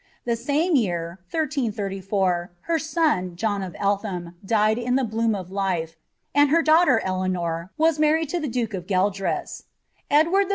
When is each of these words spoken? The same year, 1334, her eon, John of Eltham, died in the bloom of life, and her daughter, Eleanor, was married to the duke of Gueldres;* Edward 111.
The 0.25 0.35
same 0.35 0.75
year, 0.75 1.19
1334, 1.29 2.49
her 2.61 2.79
eon, 2.97 3.35
John 3.35 3.61
of 3.61 3.75
Eltham, 3.77 4.33
died 4.43 4.79
in 4.79 4.95
the 4.95 5.03
bloom 5.03 5.35
of 5.35 5.51
life, 5.51 5.95
and 6.33 6.49
her 6.49 6.63
daughter, 6.63 6.99
Eleanor, 7.03 7.69
was 7.77 7.99
married 7.99 8.29
to 8.29 8.39
the 8.39 8.47
duke 8.49 8.73
of 8.73 8.87
Gueldres;* 8.87 9.65
Edward 10.09 10.33
111. 10.33 10.47